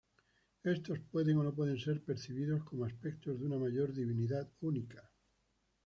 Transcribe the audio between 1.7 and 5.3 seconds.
ser percibidos como aspectos de una mayor divinidad única.